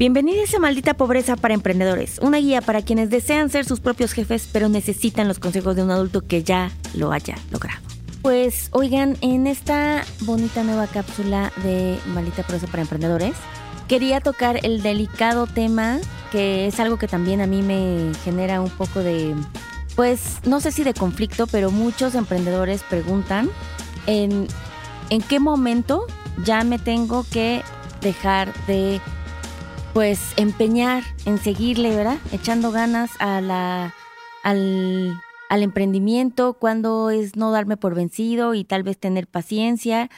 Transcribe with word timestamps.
Bienvenidos 0.00 0.54
a 0.54 0.58
Maldita 0.58 0.94
Pobreza 0.94 1.36
para 1.36 1.52
Emprendedores, 1.52 2.20
una 2.22 2.38
guía 2.38 2.62
para 2.62 2.80
quienes 2.80 3.10
desean 3.10 3.50
ser 3.50 3.66
sus 3.66 3.80
propios 3.80 4.12
jefes 4.12 4.48
pero 4.50 4.70
necesitan 4.70 5.28
los 5.28 5.38
consejos 5.38 5.76
de 5.76 5.82
un 5.82 5.90
adulto 5.90 6.22
que 6.22 6.42
ya 6.42 6.70
lo 6.94 7.12
haya 7.12 7.34
logrado. 7.50 7.82
Pues 8.22 8.70
oigan, 8.72 9.18
en 9.20 9.46
esta 9.46 10.06
bonita 10.22 10.64
nueva 10.64 10.86
cápsula 10.86 11.52
de 11.62 11.98
Maldita 12.14 12.44
Pobreza 12.44 12.66
para 12.66 12.80
Emprendedores, 12.80 13.34
quería 13.88 14.22
tocar 14.22 14.64
el 14.64 14.80
delicado 14.80 15.46
tema 15.46 15.98
que 16.32 16.66
es 16.66 16.80
algo 16.80 16.96
que 16.96 17.06
también 17.06 17.42
a 17.42 17.46
mí 17.46 17.60
me 17.60 18.14
genera 18.24 18.62
un 18.62 18.70
poco 18.70 19.00
de, 19.00 19.34
pues 19.96 20.38
no 20.46 20.60
sé 20.60 20.72
si 20.72 20.82
de 20.82 20.94
conflicto, 20.94 21.46
pero 21.46 21.70
muchos 21.70 22.14
emprendedores 22.14 22.82
preguntan 22.84 23.50
en, 24.06 24.46
en 25.10 25.20
qué 25.20 25.40
momento 25.40 26.06
ya 26.42 26.64
me 26.64 26.78
tengo 26.78 27.26
que 27.30 27.60
dejar 28.00 28.54
de 28.64 28.98
pues 29.92 30.34
empeñar 30.36 31.02
en 31.26 31.38
seguirle, 31.38 31.94
¿verdad? 31.94 32.18
Echando 32.32 32.70
ganas 32.70 33.10
a 33.18 33.40
la, 33.40 33.94
al, 34.42 35.20
al 35.48 35.62
emprendimiento, 35.62 36.54
cuando 36.54 37.10
es 37.10 37.36
no 37.36 37.50
darme 37.50 37.76
por 37.76 37.94
vencido 37.94 38.54
y 38.54 38.64
tal 38.64 38.82
vez 38.82 38.98
tener 38.98 39.26
paciencia. 39.26 40.08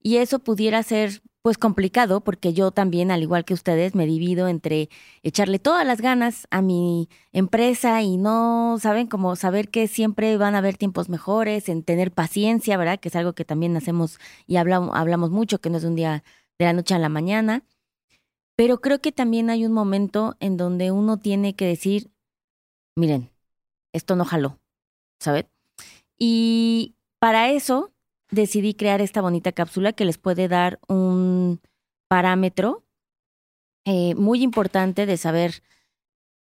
Y 0.00 0.18
eso 0.18 0.38
pudiera 0.38 0.82
ser 0.82 1.22
pues 1.42 1.58
complicado 1.58 2.22
porque 2.22 2.52
yo 2.52 2.70
también, 2.72 3.10
al 3.10 3.22
igual 3.22 3.44
que 3.44 3.54
ustedes, 3.54 3.94
me 3.94 4.06
divido 4.06 4.48
entre 4.48 4.88
echarle 5.22 5.58
todas 5.58 5.86
las 5.86 6.00
ganas 6.00 6.46
a 6.50 6.60
mi 6.60 7.08
empresa 7.32 8.02
y 8.02 8.16
no, 8.16 8.78
saben, 8.80 9.06
como 9.06 9.36
saber 9.36 9.68
que 9.68 9.88
siempre 9.88 10.36
van 10.38 10.54
a 10.54 10.58
haber 10.58 10.76
tiempos 10.76 11.08
mejores, 11.08 11.68
en 11.68 11.82
tener 11.82 12.12
paciencia, 12.12 12.76
¿verdad? 12.76 12.98
Que 13.00 13.08
es 13.08 13.16
algo 13.16 13.32
que 13.34 13.44
también 13.44 13.76
hacemos 13.76 14.18
y 14.46 14.56
hablamos, 14.56 14.90
hablamos 14.94 15.30
mucho, 15.30 15.60
que 15.60 15.70
no 15.70 15.78
es 15.78 15.84
un 15.84 15.96
día 15.96 16.24
de 16.58 16.64
la 16.64 16.72
noche 16.72 16.94
a 16.94 16.98
la 16.98 17.08
mañana. 17.08 17.62
Pero 18.56 18.80
creo 18.80 19.00
que 19.00 19.12
también 19.12 19.50
hay 19.50 19.66
un 19.66 19.72
momento 19.72 20.36
en 20.40 20.56
donde 20.56 20.90
uno 20.90 21.18
tiene 21.18 21.54
que 21.54 21.66
decir, 21.66 22.10
miren, 22.96 23.30
esto 23.92 24.16
no 24.16 24.24
jaló, 24.24 24.58
¿sabes? 25.20 25.46
Y 26.18 26.94
para 27.18 27.50
eso 27.50 27.92
decidí 28.30 28.74
crear 28.74 29.00
esta 29.00 29.20
bonita 29.20 29.52
cápsula 29.52 29.92
que 29.92 30.06
les 30.06 30.18
puede 30.18 30.48
dar 30.48 30.80
un 30.88 31.60
parámetro 32.08 32.84
eh, 33.84 34.14
muy 34.14 34.42
importante 34.42 35.06
de 35.06 35.16
saber 35.16 35.62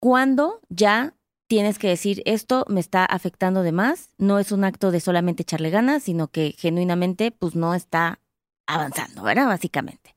cuándo 0.00 0.60
ya 0.68 1.14
tienes 1.46 1.78
que 1.78 1.88
decir 1.88 2.22
esto 2.26 2.64
me 2.68 2.80
está 2.80 3.04
afectando 3.04 3.62
de 3.62 3.72
más, 3.72 4.10
no 4.18 4.38
es 4.38 4.52
un 4.52 4.64
acto 4.64 4.90
de 4.90 5.00
solamente 5.00 5.42
echarle 5.42 5.70
ganas, 5.70 6.04
sino 6.04 6.28
que 6.28 6.54
genuinamente 6.56 7.30
pues 7.30 7.54
no 7.54 7.74
está 7.74 8.20
avanzando, 8.66 9.22
¿verdad? 9.22 9.46
Básicamente. 9.46 10.14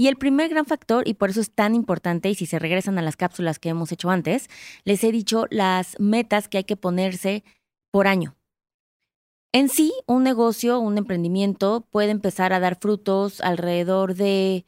Y 0.00 0.08
el 0.08 0.16
primer 0.16 0.48
gran 0.48 0.64
factor, 0.64 1.06
y 1.06 1.12
por 1.12 1.28
eso 1.28 1.42
es 1.42 1.50
tan 1.50 1.74
importante, 1.74 2.30
y 2.30 2.34
si 2.34 2.46
se 2.46 2.58
regresan 2.58 2.98
a 2.98 3.02
las 3.02 3.16
cápsulas 3.16 3.58
que 3.58 3.68
hemos 3.68 3.92
hecho 3.92 4.08
antes, 4.08 4.48
les 4.84 5.04
he 5.04 5.12
dicho 5.12 5.44
las 5.50 6.00
metas 6.00 6.48
que 6.48 6.56
hay 6.56 6.64
que 6.64 6.74
ponerse 6.74 7.44
por 7.90 8.06
año. 8.06 8.34
En 9.52 9.68
sí, 9.68 9.92
un 10.06 10.22
negocio, 10.22 10.80
un 10.80 10.96
emprendimiento 10.96 11.86
puede 11.90 12.12
empezar 12.12 12.54
a 12.54 12.60
dar 12.60 12.78
frutos 12.80 13.42
alrededor 13.42 14.14
de, 14.14 14.64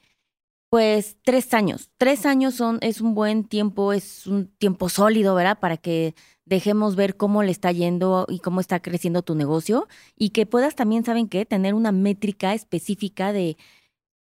pues, 0.69 1.17
tres 1.23 1.55
años. 1.55 1.89
Tres 1.97 2.27
años 2.27 2.53
son, 2.53 2.77
es 2.83 3.01
un 3.01 3.15
buen 3.15 3.45
tiempo, 3.45 3.95
es 3.95 4.27
un 4.27 4.49
tiempo 4.49 4.91
sólido, 4.91 5.35
¿verdad? 5.35 5.59
Para 5.59 5.79
que 5.79 6.15
dejemos 6.45 6.95
ver 6.95 7.17
cómo 7.17 7.43
le 7.43 7.53
está 7.53 7.73
yendo 7.73 8.27
y 8.29 8.41
cómo 8.41 8.61
está 8.61 8.83
creciendo 8.83 9.23
tu 9.23 9.35
negocio 9.35 9.89
y 10.15 10.29
que 10.29 10.45
puedas 10.45 10.75
también, 10.75 11.07
¿saben 11.07 11.27
qué? 11.27 11.47
Tener 11.47 11.73
una 11.73 11.91
métrica 11.91 12.53
específica 12.53 13.33
de 13.33 13.57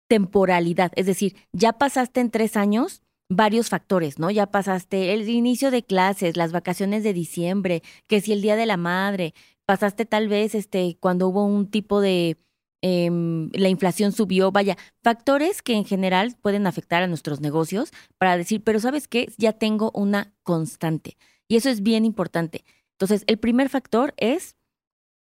temporalidad, 0.09 0.91
es 0.97 1.07
decir, 1.07 1.37
ya 1.53 1.75
pasaste 1.75 2.21
en 2.21 2.31
tres 2.31 2.57
años 2.57 3.03
varios 3.29 3.69
factores, 3.69 4.19
¿no? 4.19 4.31
Ya 4.31 4.47
pasaste 4.47 5.13
el 5.13 5.29
inicio 5.29 5.71
de 5.71 5.85
clases, 5.85 6.37
las 6.37 6.53
vacaciones 6.53 7.05
de 7.05 7.13
diciembre, 7.13 7.83
que 8.07 8.21
si 8.21 8.33
el 8.33 8.43
Día 8.43 8.57
de 8.57 8.67
la 8.67 8.77
Madre, 8.79 9.35
pasaste 9.67 10.07
tal 10.07 10.29
vez 10.29 10.55
este, 10.55 10.97
cuando 10.99 11.29
hubo 11.29 11.45
un 11.45 11.71
tipo 11.71 12.01
de, 12.01 12.39
em, 12.83 13.51
la 13.53 13.69
inflación 13.69 14.13
subió, 14.13 14.51
vaya, 14.51 14.79
factores 15.03 15.61
que 15.63 15.75
en 15.75 15.85
general 15.85 16.37
pueden 16.41 16.67
afectar 16.67 17.03
a 17.03 17.07
nuestros 17.07 17.41
negocios 17.41 17.93
para 18.17 18.37
decir, 18.37 18.63
pero 18.65 18.81
¿sabes 18.81 19.09
qué? 19.09 19.31
Ya 19.37 19.53
tengo 19.53 19.91
una 19.95 20.33
constante. 20.43 21.19
Y 21.49 21.57
eso 21.57 21.69
es 21.69 21.83
bien 21.83 22.05
importante. 22.05 22.65
Entonces, 22.93 23.25
el 23.27 23.39
primer 23.39 23.69
factor 23.69 24.15
es 24.17 24.57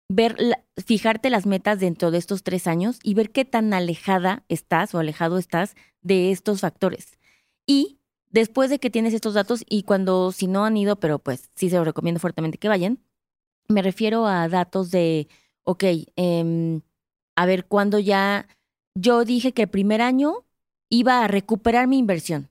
ver, 0.08 0.36
fijarte 0.84 1.30
las 1.30 1.46
metas 1.46 1.80
dentro 1.80 2.10
de 2.10 2.18
estos 2.18 2.42
tres 2.42 2.66
años 2.66 2.98
y 3.02 3.14
ver 3.14 3.30
qué 3.30 3.44
tan 3.44 3.72
alejada 3.72 4.44
estás 4.48 4.94
o 4.94 4.98
alejado 4.98 5.38
estás 5.38 5.74
de 6.02 6.30
estos 6.30 6.60
factores. 6.60 7.18
Y 7.66 7.98
después 8.30 8.70
de 8.70 8.78
que 8.78 8.90
tienes 8.90 9.14
estos 9.14 9.34
datos 9.34 9.64
y 9.68 9.84
cuando 9.84 10.32
si 10.32 10.46
no 10.46 10.64
han 10.64 10.76
ido, 10.76 10.96
pero 10.96 11.18
pues 11.18 11.50
sí 11.54 11.70
se 11.70 11.76
lo 11.76 11.84
recomiendo 11.84 12.20
fuertemente 12.20 12.58
que 12.58 12.68
vayan, 12.68 12.98
me 13.68 13.82
refiero 13.82 14.26
a 14.26 14.48
datos 14.48 14.90
de, 14.90 15.28
ok, 15.62 15.84
em, 16.16 16.82
a 17.36 17.46
ver, 17.46 17.66
cuando 17.66 17.98
ya 17.98 18.46
yo 18.94 19.24
dije 19.24 19.52
que 19.52 19.62
el 19.62 19.68
primer 19.68 20.02
año 20.02 20.44
iba 20.90 21.24
a 21.24 21.28
recuperar 21.28 21.88
mi 21.88 21.98
inversión, 21.98 22.50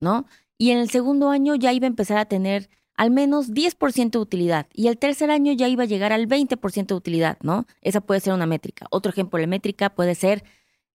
¿no? 0.00 0.26
Y 0.58 0.70
en 0.70 0.78
el 0.78 0.90
segundo 0.90 1.30
año 1.30 1.54
ya 1.56 1.72
iba 1.72 1.86
a 1.86 1.88
empezar 1.88 2.18
a 2.18 2.26
tener 2.26 2.70
al 2.96 3.10
menos 3.10 3.50
10% 3.52 4.18
de 4.18 4.18
utilidad 4.18 4.66
y 4.72 4.88
el 4.88 4.98
tercer 4.98 5.30
año 5.30 5.52
ya 5.52 5.68
iba 5.68 5.84
a 5.84 5.86
llegar 5.86 6.12
al 6.12 6.26
20% 6.28 6.86
de 6.86 6.94
utilidad, 6.94 7.38
¿no? 7.42 7.66
Esa 7.80 8.00
puede 8.00 8.20
ser 8.20 8.34
una 8.34 8.46
métrica. 8.46 8.86
Otro 8.90 9.10
ejemplo 9.10 9.38
de 9.38 9.46
métrica 9.46 9.94
puede 9.94 10.14
ser, 10.14 10.44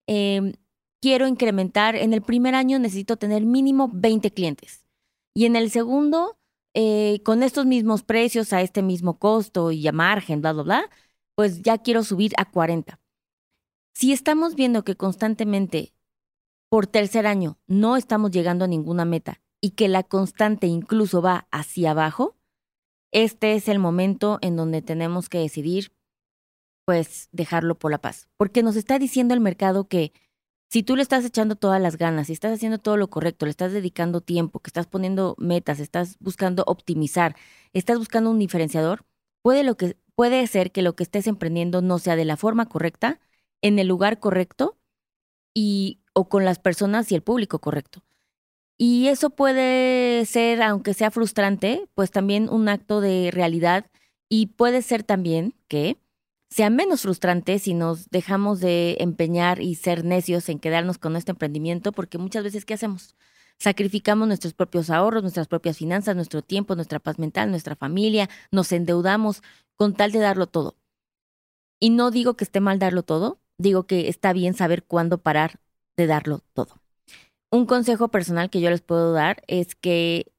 em, 0.06 0.54
quiero 1.00 1.26
incrementar, 1.26 1.96
en 1.96 2.12
el 2.14 2.22
primer 2.22 2.54
año 2.54 2.78
necesito 2.78 3.16
tener 3.16 3.44
mínimo 3.44 3.90
20 3.92 4.30
clientes 4.32 4.86
y 5.34 5.46
en 5.46 5.56
el 5.56 5.70
segundo, 5.70 6.38
eh, 6.74 7.20
con 7.24 7.42
estos 7.42 7.66
mismos 7.66 8.02
precios, 8.02 8.52
a 8.52 8.62
este 8.62 8.82
mismo 8.82 9.18
costo 9.18 9.72
y 9.72 9.86
a 9.86 9.92
margen, 9.92 10.40
bla, 10.40 10.52
bla, 10.52 10.62
bla, 10.62 10.90
pues 11.34 11.62
ya 11.62 11.78
quiero 11.78 12.02
subir 12.04 12.32
a 12.38 12.50
40. 12.50 13.00
Si 13.94 14.12
estamos 14.12 14.54
viendo 14.54 14.84
que 14.84 14.96
constantemente 14.96 15.92
por 16.68 16.86
tercer 16.86 17.26
año 17.26 17.58
no 17.66 17.96
estamos 17.96 18.30
llegando 18.30 18.64
a 18.64 18.68
ninguna 18.68 19.04
meta 19.04 19.40
y 19.60 19.70
que 19.70 19.88
la 19.88 20.02
constante 20.02 20.66
incluso 20.66 21.22
va 21.22 21.46
hacia 21.50 21.92
abajo, 21.92 22.36
este 23.12 23.54
es 23.54 23.68
el 23.68 23.78
momento 23.78 24.38
en 24.42 24.56
donde 24.56 24.82
tenemos 24.82 25.28
que 25.28 25.38
decidir, 25.38 25.92
pues, 26.84 27.28
dejarlo 27.32 27.74
por 27.78 27.90
la 27.90 27.98
paz. 27.98 28.28
Porque 28.36 28.62
nos 28.62 28.76
está 28.76 28.98
diciendo 28.98 29.34
el 29.34 29.40
mercado 29.40 29.88
que 29.88 30.12
si 30.70 30.82
tú 30.82 30.96
le 30.96 31.02
estás 31.02 31.24
echando 31.24 31.56
todas 31.56 31.80
las 31.80 31.96
ganas, 31.96 32.26
si 32.26 32.34
estás 32.34 32.52
haciendo 32.52 32.78
todo 32.78 32.96
lo 32.98 33.08
correcto, 33.08 33.46
le 33.46 33.50
estás 33.50 33.72
dedicando 33.72 34.20
tiempo, 34.20 34.60
que 34.60 34.68
estás 34.68 34.86
poniendo 34.86 35.34
metas, 35.38 35.80
estás 35.80 36.18
buscando 36.20 36.62
optimizar, 36.66 37.36
estás 37.72 37.98
buscando 37.98 38.30
un 38.30 38.38
diferenciador, 38.38 39.06
puede, 39.42 39.64
lo 39.64 39.76
que, 39.76 39.96
puede 40.14 40.46
ser 40.46 40.70
que 40.70 40.82
lo 40.82 40.94
que 40.94 41.04
estés 41.04 41.26
emprendiendo 41.26 41.80
no 41.80 41.98
sea 41.98 42.16
de 42.16 42.26
la 42.26 42.36
forma 42.36 42.66
correcta, 42.66 43.18
en 43.62 43.78
el 43.78 43.88
lugar 43.88 44.20
correcto 44.20 44.76
y 45.54 46.00
o 46.12 46.28
con 46.28 46.44
las 46.44 46.58
personas 46.58 47.10
y 47.10 47.14
el 47.14 47.22
público 47.22 47.60
correcto. 47.60 48.02
Y 48.80 49.08
eso 49.08 49.30
puede 49.30 50.24
ser, 50.24 50.62
aunque 50.62 50.94
sea 50.94 51.10
frustrante, 51.10 51.88
pues 51.94 52.12
también 52.12 52.48
un 52.48 52.68
acto 52.68 53.00
de 53.00 53.30
realidad 53.32 53.86
y 54.28 54.46
puede 54.46 54.82
ser 54.82 55.02
también 55.02 55.54
que 55.66 55.98
sea 56.48 56.70
menos 56.70 57.02
frustrante 57.02 57.58
si 57.58 57.74
nos 57.74 58.08
dejamos 58.10 58.60
de 58.60 58.96
empeñar 59.00 59.60
y 59.60 59.74
ser 59.74 60.04
necios 60.04 60.48
en 60.48 60.60
quedarnos 60.60 60.98
con 60.98 61.16
este 61.16 61.32
emprendimiento, 61.32 61.90
porque 61.90 62.18
muchas 62.18 62.44
veces, 62.44 62.64
¿qué 62.64 62.74
hacemos? 62.74 63.16
Sacrificamos 63.58 64.28
nuestros 64.28 64.54
propios 64.54 64.90
ahorros, 64.90 65.22
nuestras 65.22 65.48
propias 65.48 65.76
finanzas, 65.76 66.14
nuestro 66.14 66.42
tiempo, 66.42 66.76
nuestra 66.76 67.00
paz 67.00 67.18
mental, 67.18 67.50
nuestra 67.50 67.74
familia, 67.74 68.30
nos 68.52 68.70
endeudamos 68.70 69.42
con 69.76 69.94
tal 69.94 70.12
de 70.12 70.20
darlo 70.20 70.46
todo. 70.46 70.76
Y 71.80 71.90
no 71.90 72.12
digo 72.12 72.34
que 72.34 72.44
esté 72.44 72.60
mal 72.60 72.78
darlo 72.78 73.02
todo, 73.02 73.40
digo 73.58 73.86
que 73.86 74.08
está 74.08 74.32
bien 74.32 74.54
saber 74.54 74.84
cuándo 74.84 75.18
parar 75.18 75.60
de 75.96 76.06
darlo 76.06 76.42
todo 76.52 76.80
un 77.50 77.66
consejo 77.66 78.08
personal 78.08 78.50
que 78.50 78.60
yo 78.60 78.70
les 78.70 78.82
puedo 78.82 79.12
dar 79.12 79.42
es 79.46 79.74
que 79.74 80.30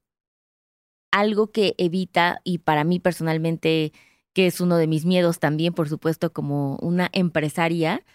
algo 1.11 1.51
que 1.51 1.75
evita, 1.77 2.41
y 2.44 2.59
para 2.59 2.83
mí 2.83 3.00
personalmente, 3.00 3.94
que 4.33 4.45
es 4.47 4.61
uno 4.61 4.77
de 4.77 4.88
mis 4.88 5.06
miedos 5.06 5.39
también, 5.39 5.73
por 5.73 5.89
supuesto, 5.89 6.31
como 6.31 6.75
una 6.77 7.09
empresaria 7.13 8.06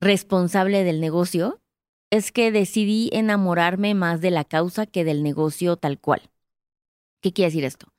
responsable 0.00 0.82
del 0.82 1.00
negocio, 1.00 1.60
es 2.10 2.32
que 2.32 2.50
decidí 2.50 3.10
enamorarme 3.12 3.94
más 3.94 4.20
de 4.20 4.30
la 4.30 4.44
causa 4.44 4.86
que 4.86 5.04
del 5.04 5.22
negocio 5.22 5.76
tal 5.76 6.00
cual. 6.00 6.30
¿Qué 7.20 7.32
quiere 7.32 7.50
decir 7.50 7.64
esto? 7.64 7.92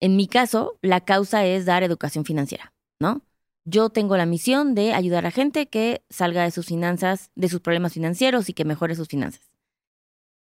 En 0.00 0.16
mi 0.16 0.28
caso, 0.28 0.78
la 0.80 1.02
causa 1.02 1.44
es 1.44 1.66
dar 1.66 1.82
educación 1.82 2.24
financiera, 2.24 2.72
¿no? 2.98 3.22
Yo 3.68 3.90
tengo 3.90 4.16
la 4.16 4.26
misión 4.26 4.76
de 4.76 4.94
ayudar 4.94 5.26
a 5.26 5.32
gente 5.32 5.66
que 5.66 6.04
salga 6.08 6.44
de 6.44 6.52
sus 6.52 6.66
finanzas, 6.66 7.30
de 7.34 7.48
sus 7.48 7.60
problemas 7.60 7.92
financieros 7.92 8.48
y 8.48 8.54
que 8.54 8.64
mejore 8.64 8.94
sus 8.94 9.08
finanzas. 9.08 9.50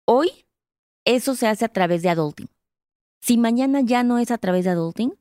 Hoy, 0.06 0.46
eso 1.04 1.36
se 1.36 1.48
hace 1.48 1.66
a 1.66 1.70
través 1.70 2.02
de 2.02 2.10
adulting. 2.10 2.48
Si 3.22 3.38
mañana 3.38 3.82
ya 3.82 4.04
no 4.04 4.20
es 4.20 4.32
a 4.32 4.38
través 4.38 4.64
de 4.64 4.72
adulting, 4.72 5.18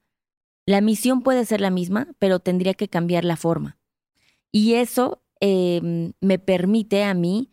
la 0.64 0.80
misión 0.80 1.22
puede 1.22 1.44
ser 1.44 1.60
la 1.60 1.70
misma, 1.70 2.06
pero 2.20 2.38
tendría 2.38 2.74
que 2.74 2.88
cambiar 2.88 3.24
la 3.24 3.36
forma. 3.36 3.78
Y 4.52 4.74
eso 4.74 5.20
em, 5.40 6.12
me 6.20 6.38
permite 6.38 7.02
a 7.02 7.14
mí, 7.14 7.50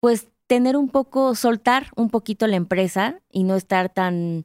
pues, 0.00 0.28
tener 0.48 0.76
un 0.76 0.88
poco, 0.88 1.36
soltar 1.36 1.86
un 1.94 2.10
poquito 2.10 2.48
la 2.48 2.56
empresa 2.56 3.20
y 3.30 3.44
no 3.44 3.54
estar 3.54 3.90
tan 3.90 4.44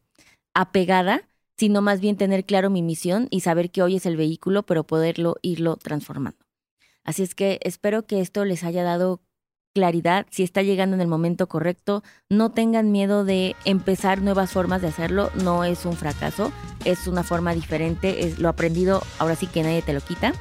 apegada, 0.54 1.27
sino 1.58 1.82
más 1.82 2.00
bien 2.00 2.18
tener 2.18 2.46
claro 2.46 2.70
mi 2.70 2.82
misión 2.82 3.28
y 3.30 3.42
saber 3.42 3.72
que 3.72 3.82
hoy 3.82 3.96
es 3.98 4.06
el 4.06 4.18
vehículo, 4.18 4.64
pero 4.64 4.86
poderlo 4.86 5.38
irlo 5.42 5.76
transformando. 5.78 6.40
Así 7.04 7.24
es 7.24 7.36
que 7.36 7.60
espero 7.64 8.06
que 8.06 8.20
esto 8.22 8.46
les 8.46 8.64
haya 8.64 8.84
dado 8.84 9.22
claridad, 9.74 10.26
si 10.32 10.42
está 10.42 10.64
llegando 10.64 10.96
en 10.96 11.02
el 11.02 11.08
momento 11.08 11.48
correcto, 11.48 12.04
no 12.30 12.52
tengan 12.52 12.92
miedo 12.92 13.24
de 13.24 13.56
empezar 13.64 14.24
nuevas 14.24 14.52
formas 14.52 14.82
de 14.82 14.88
hacerlo, 14.88 15.30
no 15.44 15.64
es 15.64 15.86
un 15.86 15.94
fracaso, 15.94 16.52
es 16.84 17.06
una 17.06 17.24
forma 17.24 17.54
diferente, 17.54 18.26
es 18.26 18.40
lo 18.40 18.50
aprendido, 18.50 19.04
ahora 19.20 19.36
sí 19.36 19.46
que 19.46 19.62
nadie 19.62 19.84
te 19.84 19.94
lo 19.94 20.02
quita. 20.02 20.34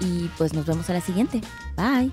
Y 0.00 0.28
pues 0.36 0.54
nos 0.54 0.66
vemos 0.66 0.90
a 0.90 0.94
la 0.94 1.00
siguiente. 1.00 1.40
Bye. 1.76 2.10